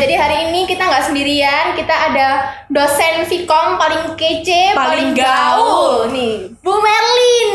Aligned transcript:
jadi 0.00 0.14
hari 0.16 0.36
ini 0.48 0.64
kita 0.64 0.80
nggak 0.80 1.04
sendirian, 1.04 1.76
kita 1.76 1.92
ada 1.92 2.28
dosen 2.72 3.28
Vkom 3.28 3.76
paling 3.76 4.16
kece, 4.16 4.72
Paling 4.72 5.12
gaul. 5.12 6.08
nih, 6.08 6.48
Bu 6.64 6.72
Merlin. 6.72 7.48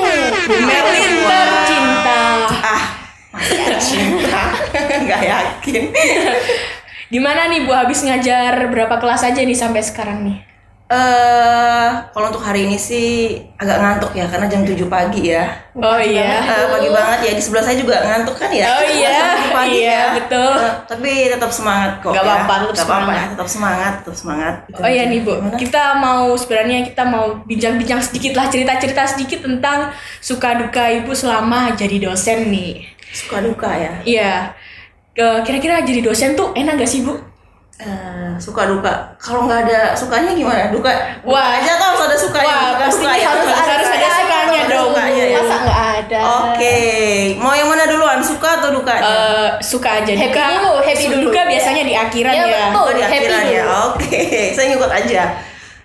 Bu 0.45 0.55
Merlin 0.61 1.13
tercinta. 1.25 2.21
Ah, 2.61 2.83
cinta. 3.81 4.43
Nggak 5.03 5.21
yakin. 5.25 5.83
Gimana 7.09 7.49
nih 7.49 7.65
Bu 7.65 7.73
habis 7.73 8.01
ngajar 8.01 8.69
berapa 8.69 8.95
kelas 8.97 9.25
aja 9.25 9.41
nih 9.41 9.57
sampai 9.57 9.81
sekarang 9.81 10.23
nih? 10.23 10.37
Eh, 10.85 11.89
kalau 12.13 12.29
untuk 12.29 12.45
hari 12.45 12.69
ini 12.69 12.77
sih 12.77 13.41
agak 13.57 13.81
ngantuk 13.81 14.13
ya 14.13 14.29
karena 14.29 14.45
jam 14.45 14.61
7 14.61 14.85
pagi 14.85 15.33
ya. 15.33 15.49
Oh 15.73 15.97
iya. 15.97 16.45
Eh, 16.45 16.65
pagi 16.69 16.93
banget 16.93 17.19
ya 17.25 17.31
di 17.33 17.41
sebelah 17.41 17.65
saya 17.65 17.73
juga 17.81 18.05
ngantuk 18.05 18.37
kan 18.37 18.53
ya. 18.53 18.69
Oh 18.69 18.85
iya, 18.85 19.17
Jam 19.17 19.49
7 19.49 19.57
pagi 19.57 19.77
iya, 19.81 19.89
ya. 19.89 20.03
betul. 20.13 20.53
Eh, 20.61 20.73
tapi 20.85 21.11
tetap 21.25 21.49
semangat 21.49 22.05
kok. 22.05 22.13
Nggak 22.13 22.21
ya. 22.21 22.29
apa-apa, 22.29 22.53
tetap 22.53 22.69
Nggak 22.69 22.85
apa-apa 22.85 23.01
semangat. 23.01 23.17
ya, 23.17 23.33
tetap 23.33 23.47
semangat, 23.49 23.93
tetap 24.05 24.15
semangat. 24.15 24.53
Oh 24.77 24.85
iya 24.93 25.03
nih 25.09 25.19
Bu, 25.25 25.33
kita 25.57 25.83
mau 25.97 26.37
sebenarnya 26.37 26.77
kita 26.85 27.03
mau 27.03 27.25
bincang-bincang 27.49 28.01
sedikit 28.05 28.37
lah 28.37 28.45
cerita-cerita 28.53 29.01
sedikit 29.09 29.41
tentang 29.41 29.89
suka 30.21 30.53
duka 30.61 30.85
Ibu 31.01 31.17
selama 31.17 31.73
jadi 31.73 31.97
dosen 31.97 32.53
nih. 32.53 32.85
Suka 33.09 33.41
duka 33.41 33.73
ya. 33.73 33.91
Iya. 34.05 34.33
Eh, 35.17 35.39
Kira-kira 35.41 35.81
jadi 35.81 36.05
dosen 36.05 36.37
tuh 36.37 36.53
enak 36.53 36.77
gak 36.77 36.91
sih 36.93 37.01
Bu? 37.01 37.17
Eh, 37.75 38.31
suka 38.39 38.71
duka. 38.71 39.11
Kalau 39.19 39.43
nggak 39.43 39.67
ada 39.67 39.91
sukanya 39.91 40.31
gimana? 40.31 40.71
Duka. 40.71 40.87
Wah. 41.21 41.59
aja 41.59 41.75
tuh 41.75 41.85
harus 41.85 42.01
ada 42.07 42.17
sukanya. 42.17 42.47
Wah, 42.47 42.63
Suka 42.63 42.79
pasti 42.87 43.03
ya. 43.03 43.27
harus 43.27 43.45
ada- 43.45 43.67
harus 43.67 43.89
ada 43.91 44.07
sukanya 44.15 44.55
Ada 44.55 44.71
dong. 44.71 44.87
sukanya 44.89 45.23
ya. 45.25 45.37
Masa 45.37 45.55
nggak 45.59 45.79
ada? 45.99 46.19
Oke, 46.23 46.77
mau 47.35 47.51
yang 47.51 47.67
mana 47.67 47.83
duluan? 47.83 48.19
Suka 48.23 48.49
atau 48.57 48.71
duka? 48.71 48.95
Eh, 48.95 49.49
suka 49.59 49.89
aja 49.99 50.07
Happy 50.07 50.31
duka. 50.31 50.43
dulu, 50.49 50.71
happy 50.79 51.05
dulu. 51.09 51.23
Duka 51.27 51.41
biasanya 51.43 51.83
di 51.83 51.93
akhiran 51.93 52.31
Iya, 52.33 52.45
ya. 52.47 52.63
betul. 52.71 52.79
Oh, 52.79 52.89
di 52.89 53.01
happy 53.01 53.15
akhiran 53.19 53.43
ya. 53.43 53.61
dulu. 53.61 53.75
Oke, 53.91 54.21
saya 54.55 54.65
ngikut 54.71 54.91
aja. 54.93 55.23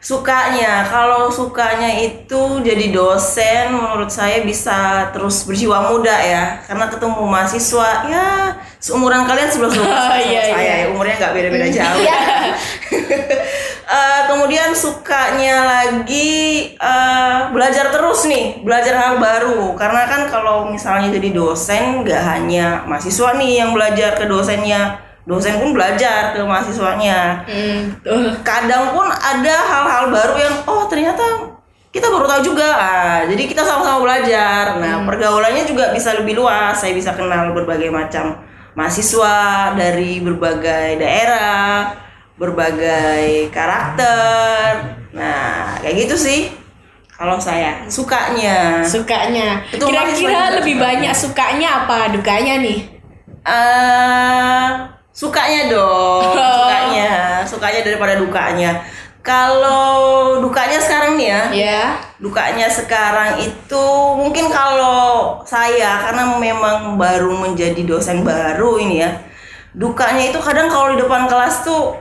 Sukanya, 0.01 0.89
kalau 0.89 1.29
sukanya 1.29 1.93
itu 2.01 2.65
jadi 2.65 2.89
dosen 2.89 3.77
menurut 3.77 4.09
saya 4.09 4.41
bisa 4.41 5.13
terus 5.13 5.45
berjiwa 5.45 5.93
muda 5.93 6.17
ya. 6.17 6.65
Karena 6.65 6.89
ketemu 6.89 7.21
mahasiswa 7.29 8.09
ya 8.09 8.57
seumuran 8.81 9.29
kalian 9.29 9.53
11 9.53 9.61
12 9.61 9.77
tahun 9.77 9.93
sama 9.93 10.17
Iya, 10.25 10.43
saya 10.49 10.57
iya. 10.57 10.75
ya. 10.81 10.87
Umurnya 10.97 11.15
nggak 11.21 11.33
beda-beda 11.37 11.69
jauh. 11.69 12.01
Iya. 12.01 12.21
Eh, 13.91 14.23
kemudian 14.31 14.71
sukanya 14.71 15.67
lagi 15.67 16.31
eh, 16.79 17.41
belajar 17.51 17.91
terus 17.91 18.23
nih, 18.31 18.63
belajar 18.63 18.95
hal 18.95 19.19
baru. 19.19 19.75
Karena 19.75 20.07
kan 20.07 20.31
kalau 20.31 20.71
misalnya 20.71 21.11
jadi 21.11 21.35
dosen 21.35 22.07
nggak 22.07 22.23
hanya 22.23 22.87
mahasiswa 22.87 23.35
nih 23.35 23.67
yang 23.67 23.75
belajar 23.75 24.15
ke 24.15 24.31
dosennya, 24.31 25.10
dosen 25.29 25.61
pun 25.61 25.77
belajar 25.77 26.33
ke 26.33 26.41
mahasiswanya. 26.41 27.45
Hmm, 27.45 27.97
betul. 28.01 28.25
Kadang 28.41 28.97
pun 28.97 29.07
ada 29.09 29.57
hal-hal 29.57 30.05
baru 30.09 30.35
yang 30.41 30.57
oh 30.65 30.85
ternyata 30.89 31.23
kita 31.91 32.07
baru 32.07 32.27
tahu 32.27 32.55
juga. 32.55 32.69
Ah, 32.79 33.21
jadi 33.27 33.43
kita 33.51 33.63
sama-sama 33.67 34.05
belajar. 34.07 34.79
Nah, 34.79 35.03
pergaulannya 35.05 35.67
juga 35.67 35.91
bisa 35.91 36.15
lebih 36.15 36.39
luas. 36.39 36.79
Saya 36.79 36.95
bisa 36.95 37.13
kenal 37.19 37.51
berbagai 37.53 37.91
macam 37.91 38.39
mahasiswa 38.79 39.75
dari 39.75 40.23
berbagai 40.23 41.03
daerah, 41.03 41.91
berbagai 42.39 43.51
karakter. 43.51 44.97
Nah, 45.13 45.77
kayak 45.83 46.07
gitu 46.07 46.17
sih. 46.17 46.41
Kalau 47.21 47.37
saya 47.37 47.85
sukanya. 47.91 48.81
Sukanya. 48.81 49.61
Kira-kira 49.69 50.57
lebih 50.57 50.81
banyak 50.81 51.13
sukanya 51.13 51.85
apa 51.85 52.17
dukanya 52.17 52.65
nih? 52.65 53.01
eh 53.41 54.69
sukanya 55.11 55.69
dong, 55.69 56.23
sukanya, 56.57 57.13
sukanya 57.45 57.81
daripada 57.83 58.15
dukanya. 58.17 58.73
Kalau 59.21 60.41
dukanya 60.41 60.81
sekarang 60.81 61.21
nih 61.21 61.29
ya, 61.29 61.43
Ya. 61.53 61.81
dukanya 62.17 62.65
sekarang 62.67 63.37
itu 63.37 63.85
mungkin 64.17 64.49
kalau 64.49 65.39
saya 65.45 66.01
karena 66.01 66.25
memang 66.35 66.97
baru 66.97 67.37
menjadi 67.37 67.85
dosen 67.85 68.25
baru 68.25 68.81
ini 68.81 69.05
ya, 69.05 69.11
dukanya 69.73 70.25
itu 70.25 70.41
kadang 70.41 70.67
kalau 70.67 70.91
di 70.91 70.99
depan 70.99 71.29
kelas 71.29 71.63
tuh 71.63 72.01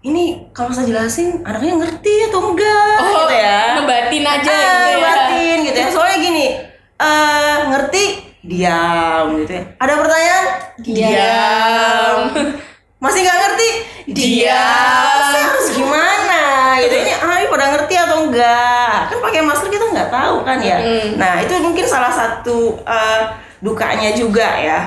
ini 0.00 0.48
kalau 0.50 0.72
saya 0.72 0.88
jelasin 0.88 1.44
anaknya 1.44 1.84
ngerti 1.84 2.32
atau 2.32 2.40
enggak 2.48 2.96
Oh, 2.96 3.28
gitu 3.28 3.34
ya. 3.36 3.60
ngebatin 3.76 4.24
aja 4.24 4.48
Ah, 4.48 4.56
gitu 4.56 4.56
ya. 4.56 4.88
ngebatin 4.96 5.56
gitu 5.62 5.78
ya. 5.78 5.88
Soalnya 5.92 6.16
gini, 6.18 6.46
eh 6.96 7.56
ngerti 7.68 8.04
diam 8.40 9.36
gitu 9.36 9.52
ya. 9.52 9.62
Ada 9.76 9.92
pertanyaan? 9.94 10.44
Diam. 10.80 11.97
Masih 13.04 13.22
nggak 13.22 13.38
ngerti? 13.38 13.70
Saya 15.30 15.44
harus 15.54 15.66
gimana? 15.70 16.42
Gitu 16.82 16.94
ini 16.98 17.12
ah 17.14 17.38
pada 17.46 17.66
ngerti 17.74 17.94
atau 17.94 18.16
enggak? 18.26 18.98
Kan 19.10 19.18
pakai 19.22 19.40
masker 19.42 19.70
kita 19.70 19.86
nggak 19.94 20.10
tahu 20.10 20.36
kan 20.42 20.58
ya. 20.58 20.78
Nah 21.14 21.42
itu 21.42 21.54
mungkin 21.62 21.86
salah 21.86 22.10
satu 22.10 22.78
eh, 22.82 23.20
dukanya 23.62 24.14
juga 24.14 24.46
ya. 24.58 24.80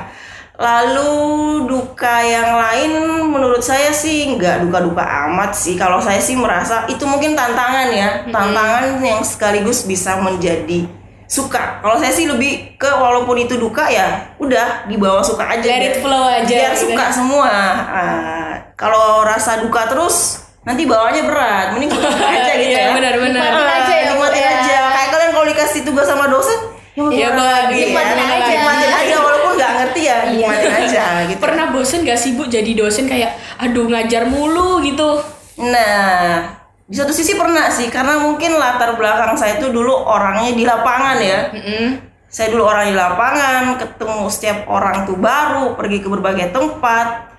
Lalu 0.62 1.66
duka 1.66 2.22
yang 2.22 2.54
lain 2.54 2.92
menurut 3.34 3.66
saya 3.66 3.90
sih 3.90 4.38
nggak 4.38 4.68
duka-duka 4.68 5.02
amat 5.32 5.58
sih. 5.58 5.74
Kalau 5.80 5.98
saya 5.98 6.20
sih 6.22 6.38
merasa 6.38 6.86
itu 6.86 7.02
mungkin 7.08 7.34
tantangan 7.34 7.90
ya, 7.90 8.28
tantangan 8.30 9.02
yang 9.02 9.24
sekaligus 9.26 9.88
bisa 9.88 10.22
menjadi 10.22 10.86
suka. 11.32 11.80
Kalau 11.80 11.96
saya 11.96 12.12
sih 12.12 12.28
lebih 12.28 12.76
ke 12.76 12.92
walaupun 12.92 13.40
itu 13.40 13.56
duka 13.56 13.88
ya, 13.88 14.36
udah 14.36 14.84
dibawa 14.86 15.24
suka 15.24 15.48
aja. 15.48 15.64
Let 15.66 15.88
it 15.88 15.96
flow 15.98 16.28
aja 16.28 16.44
Biar 16.44 16.76
gitu. 16.76 16.92
suka 16.92 17.06
semua. 17.08 17.48
Ah, 17.88 18.52
kalau 18.76 19.24
rasa 19.24 19.64
duka 19.64 19.88
terus 19.88 20.44
nanti 20.62 20.84
bawanya 20.84 21.24
berat. 21.24 21.68
Mending 21.72 21.88
suka 21.96 22.12
aja 22.20 22.52
gitu 22.54 22.68
Iya, 22.70 22.84
ya. 22.84 22.92
benar-benar. 22.92 23.40
Nikmatin 23.42 23.64
Ah, 23.66 23.80
aja 23.80 23.94
ya, 23.94 24.04
nikmatin 24.12 24.44
ya. 24.44 24.52
aja. 24.54 24.80
Kayak 24.92 25.10
kalian 25.10 25.32
kalau 25.32 25.48
dikasih 25.48 25.82
tugas 25.82 26.06
sama 26.06 26.28
dosen, 26.28 26.60
ya 26.92 27.08
Ya, 27.08 27.28
gimana 27.32 27.32
Mbak, 27.34 27.48
lagi 27.64 27.76
nikmatin 27.82 28.18
ya? 28.18 28.26
aja. 28.28 28.52
Nikmatin 28.52 28.92
aja 28.94 29.16
walaupun 29.18 29.52
nggak 29.56 29.72
ngerti 29.74 30.02
ya, 30.04 30.18
nikmatin 30.28 30.72
aja 30.76 31.04
gitu. 31.26 31.40
Pernah 31.40 31.66
bosen 31.72 32.00
gak 32.04 32.20
sih 32.20 32.36
Bu 32.36 32.44
jadi 32.46 32.72
dosen 32.76 33.08
kayak 33.08 33.32
aduh 33.58 33.88
ngajar 33.88 34.28
mulu 34.28 34.84
gitu? 34.84 35.10
Nah, 35.58 36.60
di 36.92 37.00
satu 37.00 37.16
sisi 37.16 37.40
pernah 37.40 37.72
sih 37.72 37.88
karena 37.88 38.20
mungkin 38.20 38.60
latar 38.60 39.00
belakang 39.00 39.40
saya 39.40 39.56
itu 39.56 39.72
dulu 39.72 39.96
orangnya 39.96 40.52
di 40.52 40.68
lapangan 40.68 41.18
ya. 41.24 41.48
Mm-mm. 41.56 42.12
Saya 42.28 42.52
dulu 42.52 42.68
orang 42.68 42.92
di 42.92 42.96
lapangan, 42.96 43.64
ketemu 43.80 44.28
setiap 44.28 44.68
orang 44.68 45.08
tuh 45.08 45.16
baru, 45.16 45.80
pergi 45.80 46.04
ke 46.04 46.08
berbagai 46.12 46.52
tempat. 46.52 47.32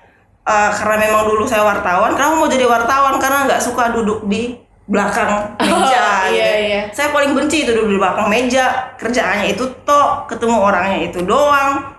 Eh, 0.43 0.71
karena 0.73 1.05
memang 1.05 1.29
dulu 1.29 1.45
saya 1.45 1.69
wartawan, 1.69 2.17
kamu 2.17 2.33
mau 2.35 2.49
jadi 2.49 2.65
wartawan 2.65 3.21
karena 3.21 3.45
nggak 3.45 3.61
suka 3.61 3.93
duduk 3.93 4.25
di 4.25 4.57
belakang 4.89 5.53
meja. 5.61 6.05
iya, 6.27 6.29
gitu. 6.33 6.53
iya. 6.67 6.81
Saya 6.89 7.13
paling 7.13 7.37
benci 7.37 7.61
itu 7.61 7.77
duduk 7.77 7.93
di 7.93 7.97
belakang 8.01 8.27
meja, 8.33 8.93
kerjaannya 8.97 9.53
itu 9.53 9.69
tok, 9.85 10.33
ketemu 10.33 10.57
orangnya 10.61 10.99
itu 11.13 11.21
doang. 11.21 11.93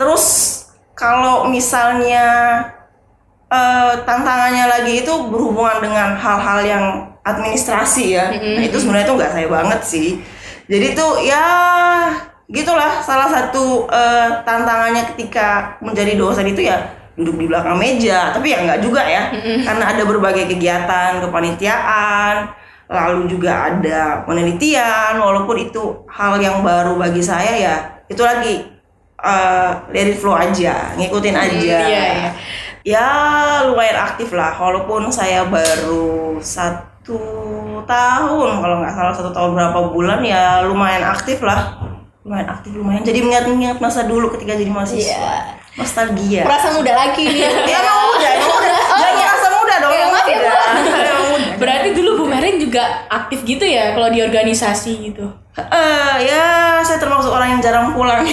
Terus 0.00 0.24
kalau 0.96 1.48
misalnya 1.52 2.24
eh, 3.52 3.92
tantangannya 4.08 4.64
lagi 4.64 5.04
itu 5.04 5.12
berhubungan 5.28 5.84
dengan 5.84 6.16
hal-hal 6.16 6.58
yang 6.64 6.84
administrasi 7.22 8.16
ya. 8.16 8.26
Nah, 8.32 8.62
itu 8.64 8.76
sebenarnya 8.80 9.06
tuh 9.06 9.16
nggak 9.20 9.32
saya 9.36 9.46
banget 9.46 9.80
sih. 9.84 10.08
Jadi 10.66 10.96
tuh 10.96 11.20
ya 11.20 11.44
gitulah 12.48 13.04
salah 13.04 13.28
satu 13.28 13.86
eh, 13.92 14.28
tantangannya 14.42 15.12
ketika 15.14 15.76
menjadi 15.84 16.16
dosen 16.16 16.48
itu 16.48 16.64
ya 16.64 16.80
duduk 17.12 17.36
di 17.36 17.46
belakang 17.46 17.76
meja. 17.76 18.32
Tapi 18.32 18.56
ya 18.56 18.64
nggak 18.64 18.80
juga 18.80 19.04
ya, 19.04 19.28
karena 19.68 19.84
ada 19.92 20.02
berbagai 20.08 20.48
kegiatan 20.48 21.20
kepanitiaan, 21.20 22.48
lalu 22.88 23.28
juga 23.28 23.68
ada 23.68 24.24
penelitian. 24.24 25.20
Walaupun 25.20 25.56
itu 25.60 26.08
hal 26.08 26.40
yang 26.40 26.64
baru 26.64 26.96
bagi 26.96 27.20
saya 27.20 27.52
ya, 27.52 27.76
itu 28.08 28.24
lagi 28.24 28.64
eh 29.22 29.70
let 29.94 30.08
it 30.08 30.18
flow 30.18 30.34
aja, 30.34 30.96
ngikutin 30.98 31.36
aja. 31.36 31.54
iya, 31.62 31.80
iya. 31.86 32.30
Ya 32.82 33.06
lumayan 33.62 33.94
aktif 33.96 34.34
lah, 34.34 34.58
walaupun 34.58 35.06
saya 35.06 35.46
baru 35.46 36.34
satu 36.42 37.14
tahun 37.86 38.50
kalau 38.58 38.76
nggak 38.82 38.90
salah 38.90 39.14
satu 39.14 39.30
tahun 39.30 39.54
berapa 39.54 39.80
bulan 39.88 40.18
ya 40.20 40.66
lumayan 40.66 41.06
aktif 41.06 41.38
lah, 41.40 41.78
lumayan 42.22 42.50
aktif 42.50 42.74
lumayan. 42.74 43.06
Jadi 43.06 43.22
mengingat-ingat 43.22 43.78
masa 43.78 44.02
dulu 44.02 44.34
ketika 44.34 44.58
jadi 44.58 44.66
mahasiswa, 44.66 45.14
Iya. 45.14 45.30
nostalgia. 45.78 46.42
Merasa 46.42 46.74
muda 46.74 46.92
lagi 46.92 47.22
nih. 47.22 47.46
Ya 47.70 47.78
emang 47.78 47.98
muda, 48.04 48.28
emang 48.34 48.50
muda. 48.50 48.70
Jangan 48.74 49.14
merasa 49.14 49.48
muda 49.52 49.74
dong, 49.78 49.92
Iya, 49.92 50.02
emang 50.02 50.12
maaf 50.12 50.26
ya. 50.26 50.54
Berarti 51.62 51.88
dulu 51.94 52.10
Bu 52.18 52.24
Merin 52.26 52.58
juga 52.58 52.82
aktif 53.06 53.46
gitu 53.46 53.62
ya 53.62 53.94
kalau 53.94 54.10
di 54.10 54.18
organisasi 54.18 54.92
gitu. 55.06 55.30
Eh, 55.54 56.14
ya 56.26 56.44
saya 56.80 56.98
termasuk 56.98 57.30
orang 57.30 57.54
yang 57.54 57.60
jarang 57.62 57.94
pulang. 57.94 58.26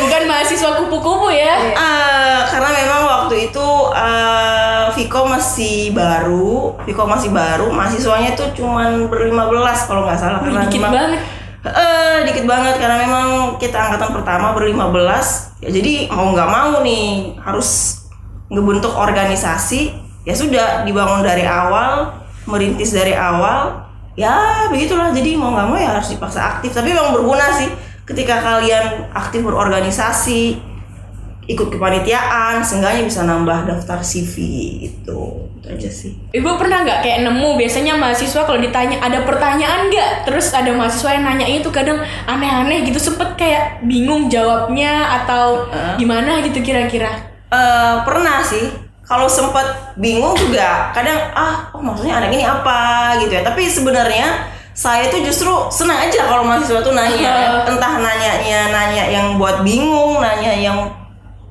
Bukan 0.00 0.22
mahasiswa 0.24 0.70
kupu-kupu 0.80 1.28
ya. 1.28 1.76
Eh, 1.76 2.40
karena 2.48 2.70
memang 2.72 3.02
waktu 3.04 3.52
itu 3.52 3.68
eh, 3.92 4.84
Viko 4.96 5.28
masih 5.28 5.92
baru, 5.92 6.74
Viko 6.84 7.04
masih 7.04 7.30
baru, 7.30 7.68
mahasiswanya 7.70 8.32
tuh 8.34 8.48
cuman 8.56 9.06
berlima 9.06 9.46
belas 9.46 9.84
kalau 9.84 10.08
nggak 10.08 10.18
salah. 10.18 10.40
Karena 10.40 10.66
dikit 10.66 10.80
memang- 10.80 10.94
banget. 10.96 11.20
Eh, 11.60 12.16
dikit 12.24 12.48
banget 12.48 12.80
karena 12.80 12.96
memang 13.04 13.26
kita 13.60 13.76
angkatan 13.76 14.16
pertama 14.16 14.56
berlima 14.56 14.88
belas, 14.88 15.52
ya 15.60 15.68
jadi 15.68 16.08
mau 16.08 16.32
nggak 16.32 16.48
mau 16.48 16.80
nih 16.80 17.36
harus 17.36 18.00
ngebentuk 18.48 18.96
organisasi 18.96 19.92
ya 20.24 20.32
sudah 20.32 20.82
dibangun 20.82 21.20
dari 21.20 21.44
awal 21.44 22.16
merintis 22.48 22.90
dari 22.90 23.12
awal 23.12 23.76
ya 24.16 24.66
begitulah 24.68 25.12
jadi 25.12 25.36
mau 25.38 25.52
nggak 25.52 25.66
mau 25.70 25.76
ya 25.76 25.94
harus 25.96 26.10
dipaksa 26.10 26.58
aktif 26.58 26.74
tapi 26.74 26.90
memang 26.92 27.12
berguna 27.14 27.46
sih 27.54 27.70
ketika 28.10 28.42
kalian 28.42 29.06
aktif 29.14 29.46
berorganisasi 29.46 30.58
ikut 31.50 31.66
kepanitiaan 31.66 32.62
seenggaknya 32.62 33.02
bisa 33.06 33.26
nambah 33.26 33.66
daftar 33.66 34.02
CV 34.02 34.34
itu. 34.86 35.20
Itu 35.58 35.66
aja 35.66 35.90
sih. 35.90 36.14
Ibu 36.30 36.58
pernah 36.58 36.86
nggak 36.86 37.02
kayak 37.02 37.26
nemu 37.26 37.58
biasanya 37.58 37.98
mahasiswa 37.98 38.46
kalau 38.46 38.62
ditanya 38.62 39.02
ada 39.02 39.26
pertanyaan 39.26 39.90
nggak? 39.90 40.30
Terus 40.30 40.54
ada 40.54 40.70
mahasiswa 40.70 41.10
yang 41.10 41.26
nanya 41.26 41.46
itu 41.50 41.66
kadang 41.74 41.98
aneh-aneh 42.26 42.86
gitu 42.86 43.02
sempet 43.02 43.34
kayak 43.34 43.82
bingung 43.82 44.30
jawabnya 44.30 45.22
atau 45.22 45.66
gimana 45.98 46.38
gitu 46.46 46.62
kira-kira. 46.62 47.10
Eh, 47.50 47.94
pernah 48.06 48.42
sih. 48.46 48.70
Kalau 49.02 49.26
sempat 49.26 49.98
bingung 49.98 50.38
juga 50.38 50.94
kadang 50.94 51.18
ah 51.34 51.66
oh 51.74 51.82
maksudnya 51.82 52.22
anak 52.22 52.30
ini 52.30 52.46
apa? 52.46 53.18
Gitu 53.18 53.34
ya. 53.34 53.42
Tapi 53.42 53.66
sebenarnya 53.66 54.54
saya 54.80 55.12
tuh 55.12 55.20
justru 55.20 55.52
senang 55.68 56.08
aja 56.08 56.24
kalau 56.24 56.40
mahasiswa 56.40 56.80
tuh 56.80 56.96
nanya 56.96 57.20
ya. 57.20 57.68
entah 57.68 58.00
nanyanya 58.00 58.72
nanya 58.72 59.04
yang 59.12 59.36
buat 59.36 59.60
bingung 59.60 60.24
nanya 60.24 60.56
yang 60.56 60.88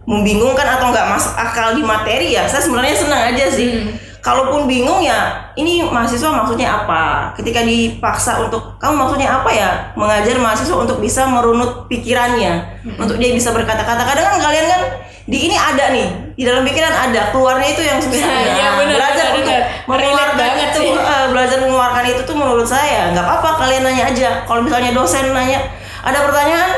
membingungkan 0.10 0.66
atau 0.66 0.90
nggak 0.90 1.06
masuk 1.14 1.38
akal 1.38 1.78
di 1.78 1.86
materi 1.86 2.34
ya 2.34 2.50
saya 2.50 2.66
sebenarnya 2.66 2.98
senang 2.98 3.22
aja 3.30 3.46
sih 3.54 3.86
kalaupun 4.20 4.68
bingung 4.68 5.00
ya 5.00 5.52
ini 5.56 5.84
mahasiswa 5.84 6.28
maksudnya 6.30 6.84
apa? 6.84 7.32
Ketika 7.36 7.64
dipaksa 7.64 8.44
untuk 8.44 8.76
kamu 8.78 8.96
maksudnya 8.96 9.40
apa 9.40 9.50
ya? 9.52 9.70
Mengajar 9.96 10.36
mahasiswa 10.38 10.76
untuk 10.76 11.00
bisa 11.00 11.24
merunut 11.26 11.88
pikirannya. 11.88 12.84
Untuk 12.96 13.16
dia 13.16 13.32
bisa 13.32 13.52
berkata-kata. 13.52 14.04
Kadang 14.04 14.36
kan 14.36 14.40
kalian 14.40 14.68
kan 14.68 14.82
di 15.30 15.46
ini 15.46 15.54
ada 15.54 15.94
nih 15.94 16.34
di 16.34 16.42
dalam 16.42 16.66
pikiran 16.66 16.90
ada 16.90 17.30
keluarnya 17.30 17.70
itu 17.70 17.82
yang 17.86 18.02
susah 18.02 18.18
Iya, 18.50 18.50
Nah, 18.50 18.72
benar, 18.82 18.96
belajar 18.98 19.26
benar, 19.30 19.38
untuk. 19.38 19.62
Relate 19.86 19.86
mengeluarkan 19.86 20.52
itu 20.58 20.80
sih. 20.82 20.90
eh, 20.98 21.26
belajar 21.30 21.58
mengeluarkan 21.62 22.06
itu 22.10 22.22
tuh 22.26 22.36
menurut 22.36 22.68
saya 22.68 23.02
nggak 23.14 23.26
apa-apa 23.26 23.50
kalian 23.62 23.82
nanya 23.86 24.04
aja. 24.10 24.30
Kalau 24.44 24.62
misalnya 24.66 24.92
dosen 24.92 25.30
nanya 25.32 25.60
ada 26.02 26.26
pertanyaan 26.26 26.72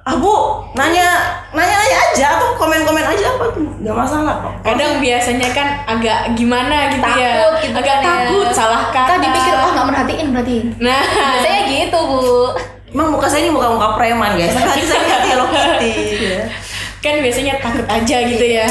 ah 0.00 0.16
bu 0.16 0.64
nanya 0.72 1.06
nanya 1.52 1.76
nanya 1.76 1.98
aja 2.08 2.26
atau 2.40 2.56
komen 2.56 2.82
komen 2.82 3.04
aja 3.04 3.36
apa 3.36 3.44
tuh? 3.52 3.68
Nggak 3.84 3.96
masalah 3.96 4.34
kok. 4.40 4.52
Kadang 4.64 4.96
biasanya 4.98 5.48
kan 5.52 5.68
agak 5.86 6.18
gimana 6.34 6.88
gitu 6.88 7.04
ya. 7.14 7.30
Takut 7.36 7.54
gitu 7.60 7.76
agak 7.76 7.96
kan 7.96 8.00
ya. 8.00 8.08
takut 8.08 8.48
salah 8.50 8.82
kata 8.88 9.12
Kita 9.12 9.14
dipikir 9.20 9.54
oh 9.54 9.70
nggak 9.70 9.86
merhatiin 9.86 10.26
berarti. 10.32 10.56
nah. 10.80 11.04
Biasanya 11.04 11.60
gitu 11.68 11.98
bu. 12.00 12.20
emang 12.90 13.08
muka 13.14 13.30
saya 13.30 13.46
ini 13.46 13.52
muka 13.52 13.68
muka 13.70 13.88
preman 13.94 14.34
guys. 14.34 14.50
Tadi 14.50 14.82
saya 14.90 15.00
lihat 15.04 15.22
Hello 15.28 15.46
Kitty 15.46 15.90
ya. 16.18 16.42
kan 17.00 17.14
biasanya 17.20 17.54
takut 17.60 17.86
aja 17.86 18.16
gitu 18.24 18.44
ya. 18.44 18.66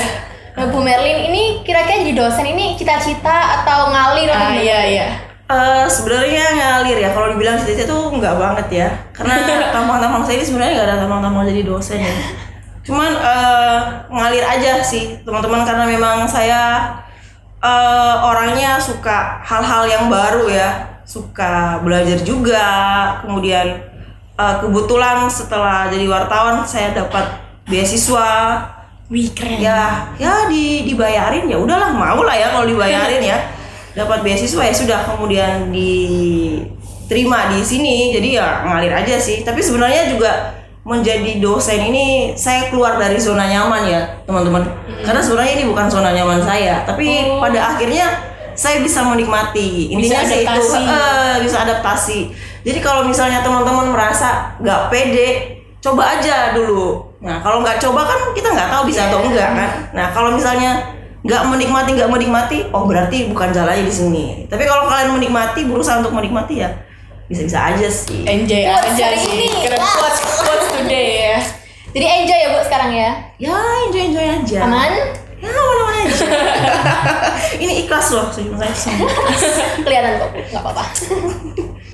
Nah, 0.53 0.67
Bu 0.67 0.83
Merlin 0.83 1.31
ini 1.31 1.63
kira-kira 1.63 2.03
jadi 2.03 2.13
dosen 2.19 2.43
ini 2.43 2.75
cita-cita 2.75 3.63
atau 3.63 3.95
ngalir 3.95 4.27
ah 4.27 4.51
iya 4.51 4.79
iya 4.91 5.07
Eh, 5.49 5.85
sebenarnya 5.89 6.45
ngalir 6.53 6.97
ya. 7.01 7.09
Kalau 7.09 7.33
dibilang 7.33 7.57
cita-cita 7.57 7.89
tuh 7.89 8.13
nggak 8.13 8.37
banget 8.37 8.67
ya. 8.69 8.89
Karena 9.09 9.41
tampang-tampang 9.73 10.21
saya 10.21 10.37
ini 10.37 10.45
sebenarnya 10.45 10.73
nggak 10.77 10.87
ada 10.93 10.97
tampang-tampang 11.01 11.43
jadi 11.49 11.61
dosen 11.65 11.97
ya. 12.05 12.15
Cuman 12.85 13.11
eh, 13.17 13.79
ngalir 14.13 14.45
aja 14.45 14.85
sih 14.85 15.17
teman-teman. 15.25 15.65
Karena 15.65 15.89
memang 15.89 16.29
saya 16.29 16.93
eh, 17.65 18.15
orangnya 18.21 18.77
suka 18.77 19.41
hal-hal 19.41 19.89
yang 19.89 20.05
baru 20.05 20.45
ya. 20.53 21.01
Suka 21.01 21.81
belajar 21.81 22.21
juga. 22.21 22.69
Kemudian 23.25 23.89
eh, 24.37 24.55
kebetulan 24.61 25.25
setelah 25.33 25.89
jadi 25.89 26.05
wartawan 26.05 26.61
saya 26.61 26.93
dapat 26.93 27.25
beasiswa. 27.65 28.29
Wih 29.09 29.33
keren. 29.33 29.57
Ya 29.57 30.13
ya 30.21 30.45
di 30.45 30.85
dibayarin. 30.85 31.49
Ya 31.49 31.57
udahlah 31.57 31.89
mau 31.89 32.21
lah 32.21 32.37
ya 32.37 32.53
kalau 32.53 32.69
dibayarin 32.69 33.25
ya 33.25 33.39
dapat 33.97 34.21
beasiswa 34.21 34.61
ya 34.65 34.73
sudah 34.73 34.99
kemudian 35.05 35.69
diterima 35.73 37.53
di 37.53 37.59
sini. 37.61 38.13
Jadi 38.13 38.37
ya 38.37 38.65
ngalir 38.65 38.93
aja 38.93 39.15
sih. 39.17 39.41
Tapi 39.41 39.61
sebenarnya 39.61 40.11
juga 40.11 40.59
menjadi 40.87 41.37
dosen 41.37 41.91
ini 41.91 42.33
saya 42.33 42.71
keluar 42.73 42.97
dari 42.97 43.19
zona 43.21 43.45
nyaman 43.45 43.83
ya 43.85 44.01
teman-teman. 44.25 44.65
Karena 45.05 45.21
sebenarnya 45.21 45.53
ini 45.61 45.63
bukan 45.69 45.85
zona 45.89 46.09
nyaman 46.13 46.41
saya. 46.41 46.81
Tapi 46.85 47.37
pada 47.37 47.75
akhirnya 47.75 48.07
saya 48.59 48.83
bisa 48.83 49.05
menikmati. 49.07 49.95
Intinya 49.95 50.25
Bisa 50.25 50.35
itu. 50.43 50.63
eh, 50.83 51.35
bisa 51.45 51.57
adaptasi. 51.63 52.19
Jadi 52.59 52.79
kalau 52.83 53.07
misalnya 53.07 53.39
teman-teman 53.39 53.95
merasa 53.95 54.51
nggak 54.59 54.91
pede 54.91 55.29
coba 55.79 56.19
aja 56.19 56.51
dulu. 56.51 57.15
Nah 57.23 57.39
kalau 57.39 57.63
nggak 57.63 57.79
coba 57.79 58.03
kan 58.03 58.19
kita 58.35 58.51
nggak 58.51 58.67
tahu 58.67 58.83
bisa 58.87 59.07
atau 59.07 59.23
enggak 59.23 59.49
kan. 59.55 59.69
Nah 59.95 60.07
kalau 60.11 60.35
misalnya 60.35 60.98
nggak 61.19 61.41
menikmati 61.51 61.89
nggak 61.99 62.11
menikmati 62.11 62.57
oh 62.71 62.87
berarti 62.87 63.27
bukan 63.27 63.51
jalannya 63.51 63.83
di 63.83 63.91
sini 63.91 64.25
tapi 64.47 64.63
kalau 64.63 64.87
kalian 64.87 65.19
menikmati 65.19 65.67
berusaha 65.67 65.99
untuk 65.99 66.15
menikmati 66.15 66.63
ya 66.63 66.71
bisa-bisa 67.27 67.59
aja 67.75 67.87
sih 67.91 68.23
enjoy 68.23 68.63
Quotes 68.63 68.95
aja 68.95 69.03
hari 69.11 69.19
sih 69.19 69.31
ini. 69.35 69.47
keren 69.67 69.79
quotes 69.83 70.19
quotes 70.39 70.67
today 70.79 71.09
ya 71.35 71.39
Jadi 71.89 72.05
enjoy 72.05 72.37
ya 72.37 72.49
bu 72.53 72.59
sekarang 72.69 72.91
ya. 72.93 73.11
ya 73.41 73.57
enjoy 73.89 74.03
enjoy 74.13 74.25
aja 74.29 74.59
Aman? 74.63 74.93
ya 75.41 75.49
aman 75.49 75.77
aja 76.05 76.25
ini 77.63 77.73
ikhlas 77.83 78.07
loh 78.13 78.29
semua 78.31 78.63
Kelihatan 79.85 80.21
kok 80.21 80.29
bu, 80.31 80.39
nggak 80.39 80.61
apa-apa. 80.63 80.83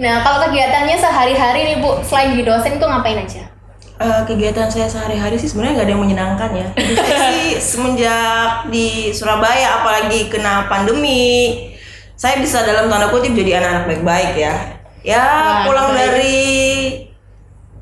nah 0.03 0.19
kalau 0.21 0.37
kegiatannya 0.45 0.97
sehari-hari 0.99 1.59
nih 1.73 1.77
bu, 1.79 1.95
selain 2.03 2.35
jadi 2.35 2.43
dosen 2.43 2.75
tuh 2.75 2.91
ngapain 2.91 3.23
aja? 3.23 3.54
Eh, 3.95 4.21
kegiatan 4.27 4.67
saya 4.67 4.91
sehari-hari 4.91 5.39
sih 5.39 5.47
sebenarnya 5.47 5.79
nggak 5.79 5.87
ada 5.87 5.93
yang 5.95 6.03
menyenangkan 6.03 6.49
ya. 6.51 6.67
Saya 6.99 7.31
sih 7.31 7.47
semenjak 7.55 8.67
di 8.67 9.15
Surabaya 9.15 9.79
apalagi 9.79 10.27
kena 10.27 10.67
pandemi, 10.67 11.71
saya 12.11 12.43
bisa 12.43 12.67
dalam 12.67 12.91
tanda 12.91 13.07
kutip 13.07 13.31
jadi 13.31 13.63
anak-anak 13.63 13.83
baik-baik 13.87 14.31
ya. 14.35 14.53
Ya 14.99 15.23
Wah, 15.23 15.55
pulang 15.63 15.89
baik. 15.91 15.99
dari 16.01 16.39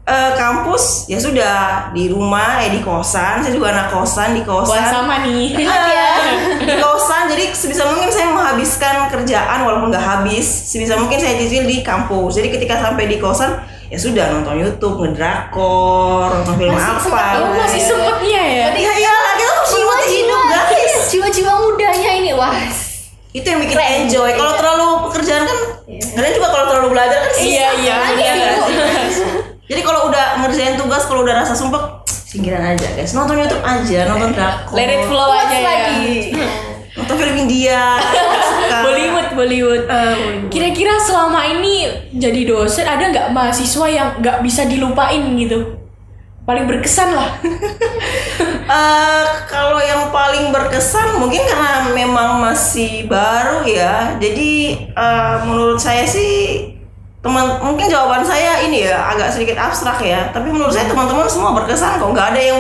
eh, 0.06 0.32
kampus 0.38 1.10
ya 1.10 1.18
sudah 1.18 1.90
di 1.98 2.14
rumah 2.14 2.62
eh 2.62 2.70
di 2.70 2.86
kosan, 2.86 3.42
saya 3.42 3.50
juga 3.50 3.74
anak 3.74 3.90
kosan 3.90 4.38
di 4.38 4.46
kosan. 4.46 4.86
sama 4.94 5.26
nih 5.26 5.66
Ah, 5.66 6.22
di 6.70 6.76
kosan 6.78 7.26
jadi 7.26 7.50
sebisa 7.58 7.90
mungkin 7.90 8.14
saya 8.14 8.30
menghabiskan 8.30 9.10
kerjaan 9.10 9.66
walaupun 9.66 9.90
nggak 9.90 10.06
habis 10.06 10.46
sebisa 10.46 10.94
mungkin 10.94 11.18
saya 11.18 11.42
cicil 11.42 11.66
di 11.66 11.82
kampus 11.82 12.38
jadi 12.38 12.54
ketika 12.54 12.78
sampai 12.78 13.10
di 13.10 13.18
kosan 13.18 13.58
ya 13.94 14.00
sudah 14.00 14.26
nonton 14.34 14.58
YouTube 14.58 14.96
ngedrakor 14.98 16.26
nonton 16.34 16.54
film 16.58 16.74
Masih 16.74 16.90
apa 16.90 16.98
sempat- 17.00 17.38
oh 17.38 17.54
masih 17.54 17.78
sempetnya 17.80 18.42
ya 18.42 18.68
ya 18.74 18.92
iyalah 18.92 19.34
kita 19.38 19.52
harus 19.54 19.70
menikmati 19.72 20.06
hidup 20.12 20.42
guys 20.50 20.94
jiwa-jiwa 21.08 21.54
mudanya 21.62 22.12
ini 22.12 22.32
wah. 22.34 22.58
itu 23.30 23.46
yang 23.46 23.62
bikin 23.62 23.74
Keren. 23.74 23.94
enjoy 24.04 24.30
kalau 24.32 24.50
Iya. 24.50 24.58
terlalu 24.58 24.88
pekerjaan 25.06 25.44
kan 25.44 25.58
Iya. 25.86 26.06
kalian 26.12 26.34
juga 26.34 26.48
kalau 26.50 26.66
terlalu 26.68 26.88
belajar 26.90 27.18
kan 27.20 27.32
Iya, 27.36 27.68
iya, 27.76 27.94
kan? 27.96 28.12
iya, 28.12 28.32
nggak 28.34 28.34
iya. 28.34 29.10
sih? 29.10 29.26
jadi 29.64 29.82
kalau 29.84 30.02
udah 30.08 30.26
ngerjain 30.40 30.74
tugas 30.74 31.04
kalau 31.04 31.22
udah 31.22 31.36
rasa 31.36 31.54
sumpah 31.54 32.02
singkiran 32.10 32.66
aja 32.68 32.88
guys 32.92 33.14
nonton 33.14 33.38
YouTube 33.38 33.62
aja 33.62 34.00
nonton 34.08 34.30
drakor 34.32 34.74
let 34.74 34.90
it 34.92 35.06
flow 35.06 35.30
aja 35.30 35.54
ya 35.54 35.62
lagi. 35.64 36.34
nonton 36.94 37.16
film 37.16 37.36
India. 37.40 37.78
Bollywood 39.34 39.74
Bollywood. 39.86 40.50
Kira-kira 40.52 41.00
selama 41.00 41.46
ini 41.48 41.88
jadi 42.14 42.42
dosen 42.46 42.86
ada 42.86 43.10
nggak 43.10 43.28
mahasiswa 43.32 43.88
yang 43.90 44.10
nggak 44.20 44.42
bisa 44.44 44.68
dilupain 44.68 45.24
gitu? 45.40 45.80
Paling 46.44 46.68
berkesan 46.68 47.16
lah. 47.16 47.40
Eh, 48.68 49.26
kalau 49.54 49.80
yang 49.80 50.12
paling 50.12 50.52
berkesan 50.52 51.16
mungkin 51.16 51.40
karena 51.48 51.88
memang 51.96 52.44
masih 52.44 53.08
baru 53.08 53.64
ya. 53.64 54.20
Jadi 54.20 54.76
eh, 54.92 55.36
menurut 55.48 55.80
saya 55.80 56.04
sih 56.04 56.68
teman 57.24 57.64
mungkin 57.64 57.88
jawaban 57.88 58.28
saya 58.28 58.60
ini 58.68 58.84
ya 58.84 59.16
agak 59.16 59.32
sedikit 59.32 59.56
abstrak 59.56 60.04
ya. 60.04 60.28
Tapi 60.36 60.52
menurut 60.52 60.76
saya 60.76 60.92
teman-teman 60.92 61.24
semua 61.32 61.56
berkesan 61.56 61.96
kok. 61.96 62.12
Nggak 62.12 62.36
ada 62.36 62.42
yang 62.44 62.60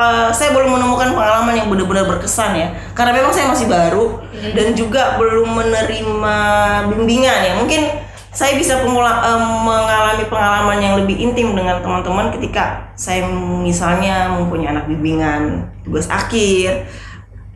eh, 0.00 0.28
saya 0.32 0.56
belum 0.56 0.72
menemukan 0.72 1.12
pengalaman 1.12 1.52
yang 1.52 1.68
benar-benar 1.68 2.08
berkesan 2.08 2.56
ya. 2.56 2.68
Karena 2.96 3.12
memang 3.12 3.32
saya 3.36 3.52
masih 3.52 3.68
baru 3.68 4.24
dan 4.56 4.72
juga 4.72 5.20
belum 5.20 5.48
menerima 5.52 6.36
bimbingan 6.88 7.38
ya. 7.44 7.52
Mungkin 7.60 7.82
saya 8.30 8.54
bisa 8.54 8.78
pemula- 8.80 9.26
em, 9.26 9.42
mengalami 9.66 10.24
pengalaman 10.30 10.78
yang 10.78 10.94
lebih 10.96 11.18
intim 11.18 11.50
dengan 11.52 11.82
teman-teman 11.82 12.30
ketika 12.30 12.94
saya 12.94 13.26
misalnya 13.60 14.30
mempunyai 14.30 14.70
anak 14.70 14.86
bimbingan 14.86 15.66
tugas 15.82 16.06
akhir 16.06 16.86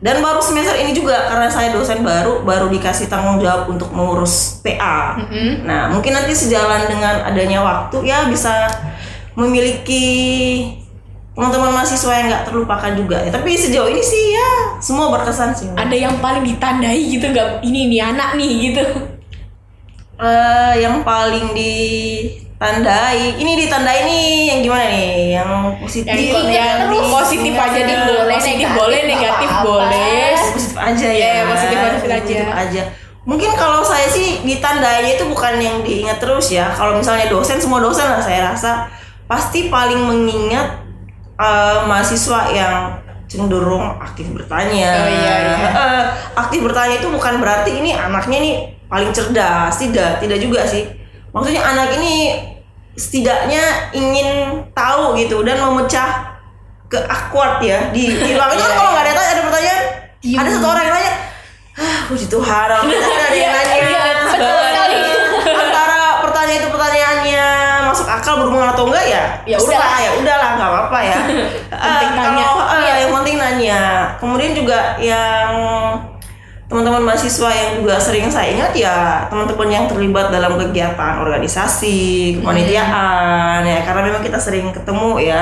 dan 0.03 0.19
baru 0.19 0.43
semester 0.43 0.75
ini 0.75 0.91
juga 0.91 1.31
karena 1.31 1.47
saya 1.47 1.71
dosen 1.71 2.03
baru 2.03 2.43
baru 2.43 2.67
dikasih 2.67 3.07
tanggung 3.07 3.39
jawab 3.39 3.71
untuk 3.71 3.87
mengurus 3.95 4.59
PA. 4.59 5.15
Nah 5.63 5.87
mungkin 5.87 6.11
nanti 6.11 6.35
sejalan 6.35 6.91
dengan 6.91 7.23
adanya 7.23 7.63
waktu 7.63 8.03
ya 8.03 8.27
bisa 8.27 8.67
memiliki 9.39 10.03
teman-teman 11.35 11.67
mahasiswa 11.69 12.11
yang 12.11 12.27
nggak 12.27 12.43
terlupakan 12.47 12.91
juga. 12.95 13.19
Ya, 13.19 13.29
tapi 13.29 13.53
sejauh 13.53 13.91
ini 13.91 13.99
sih 13.99 14.33
ya 14.33 14.49
semua 14.79 15.11
berkesan 15.11 15.51
sih. 15.51 15.67
Ada 15.69 15.91
yang 15.93 16.15
paling 16.17 16.41
ditandai 16.41 16.95
gitu 16.97 17.27
nggak? 17.27 17.59
Ini 17.59 17.79
nih 17.91 18.01
anak 18.01 18.29
nih 18.33 18.51
gitu. 18.65 18.83
Eh, 20.15 20.73
yang 20.79 21.03
paling 21.03 21.51
di 21.51 21.75
tandai 22.55 23.35
ini 23.35 23.51
ditandai 23.59 24.07
nih 24.07 24.27
yang 24.47 24.59
gimana 24.63 24.87
nih 24.87 25.35
yang 25.35 25.49
positif 25.75 26.07
Yang, 26.07 26.55
yang 26.55 26.79
terus. 26.87 27.11
positif 27.11 27.51
aja 27.51 27.67
Positif 27.67 27.83
nih 27.83 27.99
boleh, 27.99 28.23
positif 28.31 28.55
negatif 28.55 28.69
boleh, 28.79 28.99
negatif 29.03 29.49
apa-apa. 29.51 29.67
boleh. 29.67 30.31
positif 30.39 30.75
aja 30.79 31.09
ya 31.11 31.27
Iya, 31.35 31.43
positif 31.51 31.77
positif 31.83 32.15
aja. 32.15 32.39
aja 32.55 32.83
mungkin 33.27 33.51
kalau 33.59 33.83
saya 33.83 34.07
sih 34.07 34.39
ditandainya 34.47 35.19
itu 35.19 35.27
bukan 35.27 35.59
yang 35.59 35.83
diingat 35.83 36.15
terus 36.15 36.47
ya 36.47 36.71
kalau 36.71 36.95
misalnya 36.95 37.27
dosen 37.27 37.59
semua 37.59 37.83
dosen 37.83 38.07
lah 38.07 38.23
saya 38.23 38.55
rasa 38.55 38.87
pasti 39.27 39.67
paling 39.67 39.99
mengingat 39.99 40.84
eh, 41.37 41.77
mahasiswa 41.83 42.39
yang 42.49 42.75
cenderung 43.25 43.97
aktif 43.97 44.29
bertanya 44.29 44.89
Oh, 44.95 45.09
iya, 45.09 45.35
iya. 45.41 45.55
Eh, 45.67 46.03
aktif 46.35 46.61
bertanya 46.61 46.95
itu 46.95 47.09
bukan 47.09 47.39
berarti 47.39 47.71
ini 47.75 47.91
anaknya 47.91 48.37
nih 48.37 48.55
paling 48.85 49.09
cerdas 49.09 49.73
tidak 49.75 50.19
tidak 50.19 50.37
juga 50.37 50.61
sih 50.63 50.85
maksudnya 51.31 51.61
anak 51.61 51.89
ini 51.95 52.37
setidaknya 52.93 53.59
ingin 53.91 54.29
tahu 54.71 55.17
gitu 55.17 55.41
dan 55.41 55.59
memecah 55.59 56.37
ke 56.85 57.01
awkward 57.01 57.59
ya 57.59 57.89
di 57.89 58.13
di 58.13 58.29
ruang 58.31 58.51
itu 58.51 58.61
kan 58.61 58.69
Iya, 58.69 58.77
kalau 58.77 58.85
iya. 58.85 58.93
nggak 58.93 59.03
ada 59.03 59.11
tanya 59.11 59.27
ada 59.27 59.43
pertanyaan 59.43 59.81
Diem. 60.21 60.39
ada 60.39 60.49
satu 60.49 60.67
orang 60.69 60.83
yang 60.85 60.95
nanya 60.95 61.13
ah 61.75 61.99
puji 62.07 62.25
Tuhan 62.25 62.67
orang 62.69 62.83
ada 62.87 63.35
yang 63.35 63.51
nanya 63.51 63.75
Iya, 63.75 64.01
betul 64.21 64.63
sekali. 64.63 64.97
antara 65.65 65.99
pertanyaan 66.21 66.55
itu 66.55 66.67
pertanyaannya 66.69 67.45
masuk 67.83 68.07
akal 68.07 68.33
berhubungan 68.37 68.69
atau 68.71 68.85
enggak 68.85 69.05
ya 69.05 69.23
Ya 69.43 69.57
terserah, 69.57 69.75
udahlah. 69.75 69.99
ya 69.99 70.11
udahlah 70.15 70.49
nggak 70.55 70.69
ya. 71.05 71.17
Penting 71.71 72.09
Eh, 72.09 72.15
nanya. 72.15 72.45
kalau 72.45 72.75
Iya. 72.75 72.93
yang 72.97 73.11
penting 73.13 73.35
nanya. 73.37 73.81
Kemudian 74.17 74.51
juga 74.51 74.79
yang 74.97 75.51
teman-teman 76.65 77.03
mahasiswa 77.03 77.45
yang 77.47 77.77
juga 77.77 77.95
sering 77.95 78.25
saya 78.25 78.49
ingat 78.49 78.73
ya 78.73 78.95
teman-teman 79.27 79.69
yang 79.69 79.85
terlibat 79.85 80.33
dalam 80.33 80.57
kegiatan 80.57 81.21
organisasi 81.21 81.97
kepanitiaan 82.39 83.61
ya. 83.61 83.79
Karena 83.81 84.01
memang 84.03 84.21
kita 84.21 84.37
sering 84.37 84.69
ketemu 84.69 85.21
ya. 85.21 85.41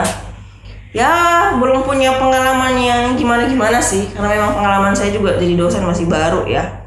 Ya 0.92 1.10
belum 1.54 1.82
punya 1.82 2.14
pengalaman 2.14 2.78
yang 2.78 3.02
gimana-gimana 3.14 3.80
sih. 3.80 4.12
Karena 4.12 4.30
memang 4.32 4.52
pengalaman 4.54 4.94
saya 4.94 5.10
juga 5.10 5.34
jadi 5.36 5.56
dosen 5.56 5.82
masih 5.82 6.06
baru 6.06 6.46
ya. 6.46 6.86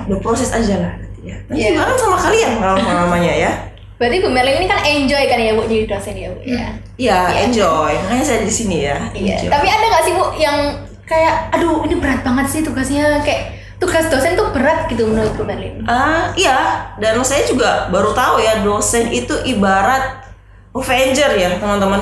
Udah 0.00 0.18
proses 0.18 0.48
aja 0.50 0.78
lah 0.78 0.92
nanti 0.96 1.20
ya. 1.26 1.36
Nanti 1.44 1.60
Iya. 1.60 1.76
bareng 1.76 1.98
sama 1.98 2.16
kalian 2.16 2.52
kalau 2.56 2.76
pengalamannya 2.76 3.34
ya 3.36 3.52
Berarti 4.00 4.16
Bu 4.24 4.32
Merlin 4.32 4.64
ini 4.64 4.68
kan 4.68 4.80
enjoy 4.80 5.28
kan 5.28 5.36
ya 5.36 5.52
Bu 5.52 5.68
jadi 5.68 5.84
dosen 5.84 6.16
ya 6.16 6.32
Bu 6.32 6.40
ya. 6.40 6.72
Iya, 6.96 7.20
enjoy. 7.44 7.92
Makanya 8.08 8.24
saya 8.24 8.40
di 8.48 8.48
sini 8.48 8.88
ya. 8.88 8.96
Iya. 9.12 9.52
Tapi 9.52 9.68
ada 9.68 9.84
nggak 9.92 10.04
sih 10.08 10.12
Bu 10.16 10.24
yang 10.40 10.56
kayak 11.04 11.52
aduh 11.52 11.84
ini 11.84 12.00
berat 12.00 12.24
banget 12.24 12.48
sih 12.48 12.64
tugasnya 12.64 13.20
kayak 13.20 13.60
tugas 13.76 14.08
dosen 14.08 14.40
tuh 14.40 14.56
berat 14.56 14.88
gitu 14.88 15.04
menurut 15.04 15.36
Bu 15.36 15.44
Merlin. 15.44 15.84
Ah, 15.84 16.32
iya. 16.32 16.88
Dan 16.96 17.20
saya 17.28 17.44
juga 17.44 17.92
baru 17.92 18.16
tahu 18.16 18.40
ya 18.40 18.64
dosen 18.64 19.12
itu 19.12 19.36
ibarat 19.44 20.32
Avenger 20.72 21.36
ya, 21.36 21.60
teman-teman. 21.60 22.00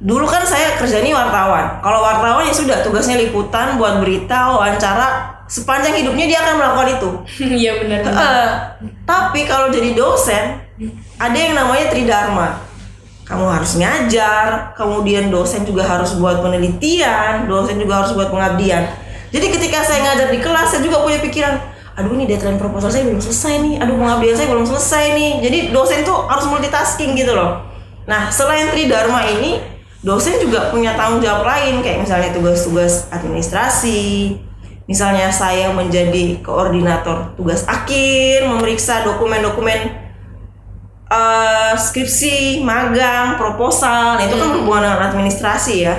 Dulu 0.00 0.24
kan 0.24 0.40
saya 0.46 0.80
kerjanya 0.80 1.20
wartawan. 1.20 1.84
Kalau 1.84 2.00
wartawan 2.00 2.48
ya 2.48 2.54
sudah 2.54 2.80
tugasnya 2.80 3.20
liputan 3.20 3.76
buat 3.76 4.00
berita, 4.00 4.56
wawancara. 4.56 5.36
Sepanjang 5.52 6.00
hidupnya 6.00 6.24
dia 6.24 6.38
akan 6.40 6.54
melakukan 6.58 6.88
itu. 6.96 7.10
Iya 7.66 7.72
benar. 7.82 8.00
Eh, 8.08 8.50
tapi 9.04 9.44
kalau 9.44 9.68
jadi 9.68 9.92
dosen, 9.92 10.65
ada 11.16 11.38
yang 11.38 11.54
namanya 11.56 11.88
tridharma. 11.88 12.48
Kamu 13.26 13.42
harus 13.50 13.74
ngajar, 13.74 14.76
kemudian 14.78 15.34
dosen 15.34 15.66
juga 15.66 15.82
harus 15.82 16.14
buat 16.14 16.38
penelitian, 16.38 17.50
dosen 17.50 17.82
juga 17.82 18.04
harus 18.04 18.14
buat 18.14 18.30
pengabdian. 18.30 18.86
Jadi 19.34 19.46
ketika 19.50 19.82
saya 19.82 20.06
ngajar 20.06 20.30
di 20.30 20.38
kelas, 20.38 20.70
saya 20.70 20.86
juga 20.86 21.02
punya 21.02 21.18
pikiran, 21.18 21.58
aduh 21.98 22.14
ini 22.14 22.30
deadline 22.30 22.54
proposal 22.54 22.86
saya 22.86 23.02
belum 23.02 23.18
selesai 23.18 23.58
nih, 23.66 23.74
aduh 23.82 23.98
pengabdian 23.98 24.36
saya 24.38 24.48
belum 24.54 24.62
selesai 24.62 25.04
nih. 25.18 25.32
Jadi 25.42 25.58
dosen 25.74 26.06
tuh 26.06 26.30
harus 26.30 26.46
multitasking 26.46 27.18
gitu 27.18 27.34
loh. 27.34 27.66
Nah 28.06 28.30
selain 28.30 28.70
tridharma 28.70 29.26
ini, 29.26 29.58
dosen 30.06 30.38
juga 30.38 30.70
punya 30.70 30.94
tanggung 30.94 31.18
jawab 31.18 31.42
lain 31.42 31.82
kayak 31.82 32.06
misalnya 32.06 32.30
tugas-tugas 32.30 33.10
administrasi, 33.10 34.38
Misalnya 34.86 35.34
saya 35.34 35.74
menjadi 35.74 36.38
koordinator 36.46 37.34
tugas 37.34 37.66
akhir, 37.66 38.46
memeriksa 38.46 39.02
dokumen-dokumen 39.02 40.05
eh, 41.06 41.72
skripsi, 41.78 42.60
magang, 42.66 43.38
proposal, 43.38 44.18
nah, 44.18 44.24
itu 44.24 44.34
kan 44.34 44.48
berhubungan 44.54 44.82
dengan 44.86 45.00
administrasi 45.10 45.74
ya. 45.86 45.94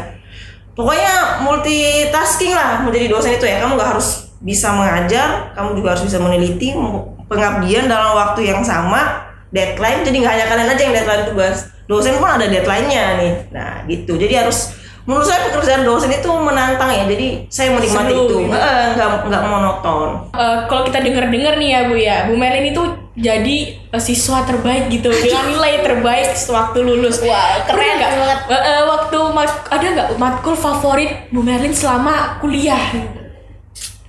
Pokoknya 0.78 1.42
multitasking 1.42 2.54
lah 2.54 2.86
menjadi 2.86 3.10
dosen 3.10 3.34
itu 3.34 3.50
ya. 3.50 3.58
Kamu 3.66 3.80
nggak 3.80 3.98
harus 3.98 4.30
bisa 4.38 4.70
mengajar, 4.70 5.50
kamu 5.58 5.74
juga 5.74 5.98
harus 5.98 6.06
bisa 6.06 6.22
meneliti, 6.22 6.78
pengabdian 7.26 7.90
dalam 7.90 8.14
waktu 8.14 8.54
yang 8.54 8.62
sama, 8.62 9.26
deadline. 9.50 10.06
Jadi 10.06 10.22
nggak 10.22 10.34
hanya 10.38 10.46
kalian 10.46 10.70
aja 10.70 10.82
yang 10.86 10.94
deadline 10.94 11.26
tugas. 11.26 11.58
Dosen 11.88 12.20
pun 12.20 12.30
ada 12.30 12.46
deadline-nya 12.46 13.04
nih. 13.18 13.34
Nah 13.50 13.82
gitu. 13.88 14.20
Jadi 14.20 14.38
harus 14.38 14.76
menurut 15.08 15.24
saya 15.24 15.48
pekerjaan 15.50 15.88
dosen 15.88 16.12
itu 16.12 16.30
menantang 16.30 16.92
ya. 16.92 17.08
Jadi 17.08 17.48
saya 17.50 17.74
menikmati 17.74 18.12
Seru 18.14 18.28
itu. 18.28 18.38
gitu. 18.44 18.52
Nggak 18.52 19.00
nggak 19.00 19.10
nggak 19.32 19.44
monoton. 19.48 20.10
Eh, 20.36 20.58
kalau 20.68 20.84
kita 20.84 21.00
denger-dengar 21.00 21.58
nih 21.58 21.70
ya 21.74 21.80
Bu 21.88 21.96
ya, 21.96 22.18
Bu 22.28 22.36
Merlin 22.36 22.76
itu 22.76 22.84
jadi 23.18 23.58
eh, 23.82 23.98
siswa 23.98 24.46
terbaik 24.46 24.94
gitu 24.94 25.10
dengan 25.10 25.50
nilai 25.50 25.82
terbaik 25.82 26.38
sewaktu 26.38 26.86
lulus. 26.86 27.18
Wah, 27.26 27.66
keren 27.66 27.82
Pernah 27.82 27.94
nggak? 27.98 28.12
banget. 28.14 28.40
Eh, 28.46 28.62
eh, 28.62 28.82
waktu 28.86 29.20
mat- 29.34 29.66
ada 29.68 29.88
nggak 29.90 30.10
matkul 30.22 30.54
favorit 30.54 31.26
Bu 31.34 31.42
Merlin 31.42 31.74
selama 31.74 32.38
kuliah? 32.38 32.78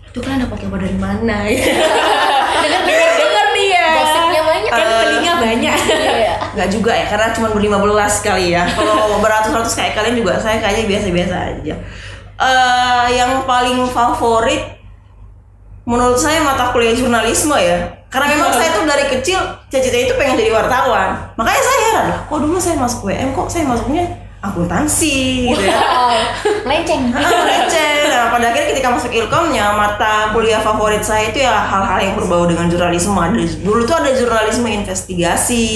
Itu 0.04 0.20
kalian 0.20 0.44
dapat 0.44 0.60
kabar 0.60 0.78
dari 0.84 0.98
mana? 1.00 1.48
Dengar-dengar 2.62 3.46
nih 3.56 3.68
ya. 3.72 3.88
Gosipnya 3.96 4.42
banyak. 4.44 4.70
Kan 4.72 4.86
telinga 5.00 5.34
banyak. 5.40 5.76
Iya. 5.88 6.34
Nggak 6.52 6.68
juga 6.68 6.92
ya, 6.92 7.06
karena 7.08 7.26
cuma 7.32 7.48
berlima 7.48 7.78
belas 7.80 8.20
kali 8.20 8.52
ya. 8.52 8.68
Kalau 8.68 9.20
beratus-ratus 9.24 9.72
kayak 9.72 9.96
kalian 9.96 10.16
juga, 10.20 10.36
saya 10.36 10.60
kayaknya 10.60 10.84
biasa-biasa 10.84 11.36
aja. 11.56 11.74
Eh, 12.38 13.06
yang 13.16 13.42
paling 13.48 13.88
favorit 13.88 14.76
menurut 15.88 16.20
saya 16.20 16.44
mata 16.44 16.70
kuliah 16.70 16.92
jurnalisme 16.92 17.56
ya. 17.56 17.97
Karena 18.08 18.26
memang 18.32 18.50
saya 18.56 18.72
tuh 18.72 18.88
dari 18.88 19.04
kecil 19.12 19.36
cita-cita 19.68 19.98
itu 20.08 20.14
pengen 20.16 20.40
jadi 20.40 20.52
wartawan. 20.56 21.28
Makanya 21.36 21.60
saya 21.60 21.78
heran 21.88 22.04
lah, 22.08 22.20
kok 22.24 22.38
dulu 22.40 22.56
saya 22.56 22.76
masuk 22.80 23.00
WM 23.04 23.36
kok 23.36 23.48
saya 23.52 23.64
masuknya 23.68 24.04
akuntansi 24.38 25.50
gitu 25.50 25.64
ya. 25.66 25.76
Melenceng. 26.62 27.10
Ah, 27.10 27.42
receh. 27.44 28.06
Nah, 28.08 28.30
pada 28.30 28.54
akhirnya 28.54 28.70
ketika 28.72 28.88
masuk 28.94 29.10
ilkomnya, 29.10 29.74
mata 29.74 30.30
kuliah 30.30 30.62
favorit 30.62 31.02
saya 31.02 31.28
itu 31.28 31.42
ya 31.42 31.52
hal-hal 31.52 31.98
yang 31.98 32.14
berbau 32.14 32.46
dengan 32.46 32.70
jurnalisme. 32.70 33.18
Ada 33.18 33.44
dulu 33.60 33.82
tuh 33.82 33.98
ada 33.98 34.14
jurnalisme 34.14 34.68
investigasi, 34.70 35.66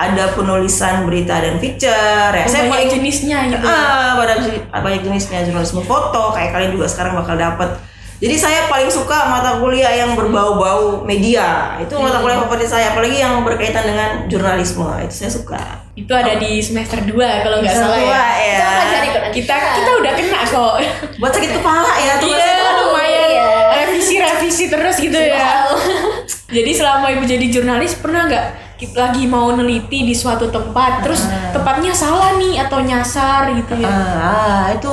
ada 0.00 0.32
penulisan 0.32 1.04
berita 1.04 1.38
dan 1.38 1.60
feature. 1.60 2.32
Ya, 2.32 2.48
saya 2.48 2.66
Banyak 2.66 2.72
paling 2.72 2.90
jenisnya 2.98 3.38
gitu. 3.52 3.66
Ah, 3.68 4.16
banyak, 4.16 4.64
banyak 4.72 5.00
jenisnya 5.04 5.44
jurnalisme 5.46 5.84
foto 5.84 6.32
kayak 6.32 6.50
kalian 6.56 6.72
juga 6.74 6.88
sekarang 6.88 7.14
bakal 7.20 7.36
dapat. 7.36 7.78
Jadi 8.22 8.36
saya 8.38 8.70
paling 8.70 8.88
suka 8.88 9.26
mata 9.26 9.58
kuliah 9.58 9.90
yang 9.90 10.14
berbau-bau 10.14 11.02
media. 11.02 11.76
Itu 11.82 11.98
mata 11.98 12.22
kuliah 12.22 12.38
favorit 12.40 12.70
saya, 12.70 12.94
apalagi 12.94 13.18
yang 13.18 13.42
berkaitan 13.42 13.84
dengan 13.84 14.10
jurnalisme. 14.30 14.86
Itu 15.02 15.14
saya 15.14 15.30
suka. 15.34 15.62
Itu 15.94 16.10
ada 16.10 16.38
di 16.38 16.58
semester 16.58 17.02
2 17.02 17.10
kalau 17.14 17.62
nggak 17.62 17.70
Semester 17.70 17.90
salah 17.90 17.98
dua, 18.00 18.22
ya. 18.38 18.38
ya. 18.38 18.56
Kita 18.58 18.66
pelajari. 18.70 19.08
Kita 19.34 19.54
kita 19.78 19.90
udah 19.98 20.12
kena 20.14 20.40
kok. 20.46 20.74
Buat 21.18 21.32
sakit 21.34 21.50
kepala 21.58 21.90
ya 21.98 22.14
tugas 22.18 22.38
Iya, 22.38 22.70
lumayan 22.82 23.28
Iya. 23.30 23.46
revisi-revisi 23.82 24.64
terus 24.70 24.96
gitu 24.98 25.18
ya. 25.18 25.70
Jadi 26.50 26.70
selama 26.70 27.10
ibu 27.10 27.22
jadi 27.22 27.46
jurnalis 27.50 27.98
pernah 27.98 28.30
nggak 28.30 28.46
lagi 28.92 29.24
mau 29.24 29.54
neliti 29.54 30.02
di 30.02 30.10
suatu 30.10 30.50
tempat, 30.50 31.00
terus 31.00 31.22
tempatnya 31.50 31.90
salah 31.90 32.34
nih 32.34 32.58
atau 32.58 32.78
nyasar 32.78 33.54
gitu 33.54 33.78
ya? 33.78 33.86
Ah, 33.86 34.64
itu 34.68 34.90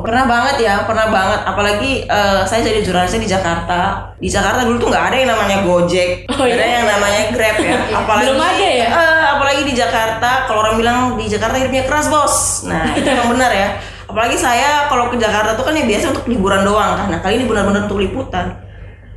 pernah 0.00 0.24
banget 0.24 0.56
ya, 0.64 0.74
pernah 0.82 1.06
banget. 1.08 1.40
Apalagi 1.44 1.92
eh, 2.02 2.40
saya 2.42 2.60
jadi 2.62 2.80
jurnalisnya 2.80 3.20
di 3.20 3.30
Jakarta. 3.30 3.80
Di 4.16 4.26
Jakarta 4.26 4.64
dulu 4.64 4.80
tuh 4.80 4.88
nggak 4.88 5.04
ada 5.12 5.16
yang 5.16 5.30
namanya 5.30 5.56
Gojek, 5.62 6.24
Oh, 6.26 6.34
nggak 6.34 6.56
ada 6.56 6.64
iya. 6.64 6.74
yang 6.80 6.86
namanya 6.88 7.22
Grab 7.30 7.56
ya. 7.60 7.76
apalagi 8.00 8.24
Belum 8.26 8.40
ada 8.40 8.66
ya? 8.66 8.86
eh, 8.88 9.24
apalagi 9.30 9.62
di 9.62 9.74
Jakarta, 9.76 10.30
kalau 10.48 10.60
orang 10.64 10.74
bilang 10.74 10.98
di 11.14 11.26
Jakarta 11.28 11.54
hidupnya 11.60 11.84
keras 11.84 12.06
bos. 12.08 12.34
Nah 12.64 12.96
itu 12.96 13.06
memang 13.12 13.28
benar 13.36 13.52
ya. 13.52 13.68
Apalagi 14.08 14.40
saya 14.40 14.88
kalau 14.88 15.12
ke 15.12 15.20
Jakarta 15.20 15.52
tuh 15.52 15.68
kan 15.68 15.76
ya 15.76 15.84
biasa 15.84 16.16
untuk 16.16 16.24
liburan 16.26 16.64
doang 16.64 16.96
kan. 16.96 17.06
Nah 17.12 17.20
kali 17.20 17.38
ini 17.38 17.44
benar-benar 17.44 17.84
untuk 17.84 18.00
liputan. 18.00 18.56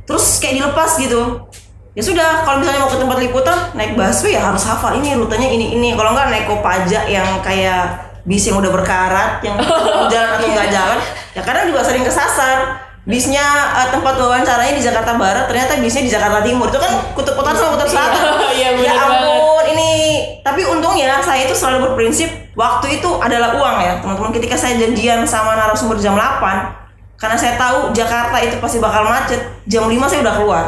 Terus 0.04 0.36
kayak 0.36 0.60
dilepas 0.60 1.00
gitu. 1.00 1.48
Ya 1.92 2.00
sudah, 2.00 2.40
kalau 2.40 2.56
misalnya 2.64 2.80
mau 2.80 2.88
ke 2.88 2.96
tempat 2.96 3.18
liputan 3.20 3.58
naik 3.76 4.00
busway 4.00 4.32
ya 4.32 4.48
harus 4.48 4.64
hafal 4.64 4.96
ini 4.96 5.12
rutenya 5.12 5.44
ini 5.44 5.76
ini. 5.76 5.92
Kalau 5.92 6.16
nggak 6.16 6.32
naik 6.32 6.46
kopaja 6.48 7.04
yang 7.04 7.44
kayak 7.44 8.16
bis 8.24 8.48
yang 8.48 8.56
udah 8.64 8.72
berkarat, 8.72 9.44
yang 9.44 9.60
jalan 10.12 10.30
atau 10.40 10.48
nggak 10.48 10.68
jalan. 10.72 10.98
Ya 11.36 11.40
kadang 11.44 11.68
juga 11.68 11.84
sering 11.84 12.00
kesasar. 12.00 12.88
Bisnya 13.02 13.42
eh, 13.82 13.88
tempat 13.90 14.14
wawancaranya 14.14 14.78
di 14.78 14.80
Jakarta 14.80 15.18
Barat, 15.18 15.50
ternyata 15.50 15.76
bisnya 15.82 16.06
di 16.06 16.12
Jakarta 16.14 16.40
Timur. 16.40 16.72
Itu 16.72 16.80
kan 16.80 16.92
kutub 17.12 17.36
utara 17.36 17.58
sama 17.60 17.76
kutub 17.76 17.88
selatan. 17.92 18.20
Iya, 18.56 18.68
ya 18.68 18.70
bener 18.78 18.96
ampun, 18.96 19.64
ini. 19.74 19.92
Tapi 20.40 20.62
untungnya 20.64 21.18
saya 21.20 21.44
itu 21.44 21.52
selalu 21.56 21.92
berprinsip 21.92 22.30
waktu 22.56 23.02
itu 23.02 23.10
adalah 23.20 23.58
uang 23.58 23.76
ya, 23.84 23.92
teman-teman. 24.00 24.32
Ketika 24.32 24.56
saya 24.56 24.80
janjian 24.80 25.26
sama 25.26 25.58
narasumber 25.58 25.98
jam 25.98 26.14
8, 26.14 26.81
karena 27.22 27.38
saya 27.38 27.54
tahu 27.54 27.94
Jakarta 27.94 28.34
itu 28.42 28.58
pasti 28.58 28.82
bakal 28.82 29.06
macet, 29.06 29.38
jam 29.70 29.86
5 29.86 29.94
saya 30.10 30.26
udah 30.26 30.34
keluar. 30.34 30.64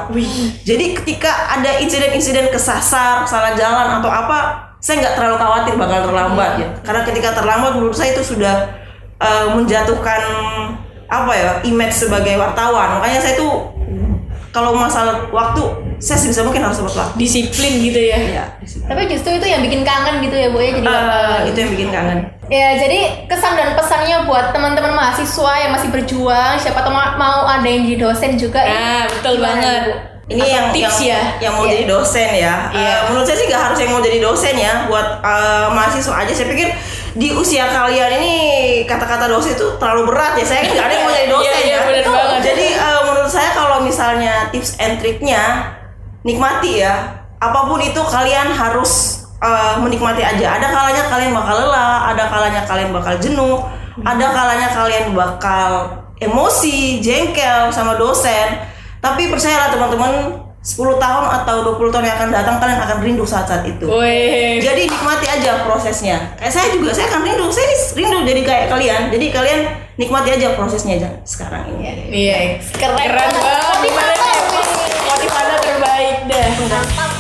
Jadi 0.63 0.95
ketika 1.03 1.51
ada 1.51 1.83
insiden-insiden 1.83 2.47
kesasar, 2.55 3.27
salah 3.27 3.59
jalan 3.59 3.99
atau 3.99 4.07
apa, 4.07 4.71
saya 4.79 5.03
nggak 5.03 5.19
terlalu 5.19 5.37
khawatir 5.43 5.75
bakal 5.75 6.07
terlambat 6.07 6.51
ya. 6.63 6.69
Karena 6.87 7.03
ketika 7.03 7.35
terlambat 7.35 7.75
menurut 7.75 7.99
saya 7.99 8.15
itu 8.15 8.23
sudah 8.23 8.71
eh, 9.19 9.47
menjatuhkan 9.51 10.23
apa 11.11 11.33
ya 11.35 11.51
image 11.67 12.07
sebagai 12.07 12.39
wartawan. 12.39 13.03
Makanya 13.03 13.19
saya 13.19 13.35
tuh 13.35 13.75
kalau 14.55 14.79
masalah 14.79 15.27
waktu 15.35 15.84
saya 15.97 16.17
sebisa 16.17 16.41
mungkin 16.41 16.61
harus 16.61 16.79
waktu 16.79 17.01
Disiplin 17.15 17.73
gitu 17.81 18.01
ya. 18.01 18.19
ya 18.21 18.45
Tapi 18.61 19.07
justru 19.07 19.31
itu 19.33 19.45
yang 19.45 19.61
bikin 19.61 19.83
kangen 19.83 20.21
gitu 20.21 20.35
ya 20.35 20.49
Bu 20.49 20.59
ya 20.59 20.71
jadi 20.73 20.85
bakal- 20.85 21.45
itu 21.47 21.59
yang 21.59 21.73
bikin 21.73 21.91
kangen 21.91 22.19
Ya, 22.45 22.77
jadi 22.77 23.25
kesan 23.25 23.53
dan 23.53 23.73
pesannya 23.73 24.25
buat 24.25 24.53
teman-teman 24.53 24.93
mahasiswa 24.93 25.53
yang 25.57 25.73
masih 25.73 25.89
berjuang, 25.89 26.55
siapa 26.55 26.77
tahu 26.79 26.93
ma- 26.93 27.17
mau 27.17 27.49
ada 27.49 27.65
yang 27.65 27.89
jadi 27.89 28.05
dosen 28.05 28.37
juga. 28.37 28.61
Nah, 28.61 29.09
betul 29.09 29.41
Gimana, 29.41 29.49
banget. 29.57 29.81
Bu? 29.83 29.93
ini 30.27 30.41
Atau 30.41 30.53
yang 30.53 30.67
tips 30.71 30.99
yang, 30.99 31.09
ya. 31.09 31.21
yang 31.39 31.53
mau 31.53 31.65
Iya. 31.65 31.71
jadi 31.71 31.85
dosen 31.87 32.29
ya 32.31 32.55
Iya. 32.71 32.85
Eh, 32.85 33.01
menurut 33.07 33.25
saya 33.25 33.37
sih 33.39 33.47
nggak 33.47 33.63
harus 33.63 33.79
yang 33.79 33.91
mau 33.93 34.01
jadi 34.01 34.19
dosen 34.21 34.55
ya 34.59 34.73
buat 34.87 35.07
eh, 35.21 35.67
mahasiswa 35.71 36.15
aja 36.19 36.33
saya 36.35 36.49
pikir 36.49 36.69
di 37.15 37.29
usia 37.31 37.65
kalian 37.67 38.11
ini 38.15 38.35
kata-kata 38.83 39.25
dosen 39.27 39.53
itu 39.53 39.77
terlalu 39.77 40.03
berat 40.07 40.33
ya 40.35 40.45
saya 40.47 40.61
kan 40.61 40.71
nggak 40.71 40.81
ada 40.83 40.95
yang 40.95 41.05
mau 41.05 41.13
jadi 41.15 41.29
dosen 41.29 41.45
Iya, 41.45 41.57
iya, 41.59 41.69
ya 41.71 41.81
bener 41.83 42.05
banget. 42.07 42.41
jadi 42.43 42.67
eh, 42.75 43.01
menurut 43.03 43.31
saya 43.31 43.51
kalau 43.53 43.79
misalnya 43.81 44.35
tips 44.49 44.71
and 44.79 44.97
triknya 44.97 45.43
nikmati 46.25 46.83
ya. 46.83 47.23
Apa 47.39 47.69
pun 47.69 47.79
itu 47.85 48.01
kalian 48.01 48.51
harus 48.51 49.23
eh, 49.39 49.77
menikmati 49.79 50.25
aja. 50.25 50.59
Ada 50.59 50.67
kalanya 50.73 51.05
kalian 51.13 51.31
bakal 51.37 51.55
lelah 51.61 52.11
ada 52.11 52.25
kalanya 52.27 52.63
kalian 52.65 52.91
bakal 52.91 53.15
jenuh 53.21 53.61
ada 54.03 54.27
kalanya 54.35 54.69
kalian 54.75 55.15
bakal 55.15 56.03
emosi 56.19 56.99
jengkel 56.99 57.71
sama 57.71 57.95
dosen. 57.95 58.59
Tapi 58.99 59.29
percayalah 59.29 59.69
teman-teman 59.69 60.43
10 60.65 60.97
tahun 60.97 61.25
atau 61.45 61.77
20 61.77 61.93
tahun 61.93 62.05
yang 62.09 62.17
akan 62.17 62.31
datang 62.33 62.57
kalian 62.57 62.81
akan 62.81 62.99
rindu 63.05 63.25
saat-saat 63.29 63.69
itu. 63.69 63.85
Wih. 63.85 64.65
jadi 64.65 64.89
nikmati 64.89 65.29
aja 65.29 65.61
prosesnya. 65.69 66.33
Kayak 66.41 66.53
saya 66.57 66.73
juga 66.73 66.89
saya 66.97 67.13
akan 67.13 67.21
rindu. 67.21 67.53
Saya 67.53 67.69
ini 67.69 67.77
rindu 68.01 68.19
jadi 68.25 68.41
kayak 68.41 68.67
kalian. 68.73 69.03
Jadi 69.13 69.27
kalian 69.29 69.61
nikmati 70.01 70.29
aja 70.33 70.57
prosesnya 70.57 70.97
aja 70.97 71.09
sekarang 71.29 71.69
ini. 71.69 72.09
Iya. 72.09 72.37
Keren, 72.81 72.97
Keren 72.97 73.29
banget. 73.37 73.74
네. 76.35 77.14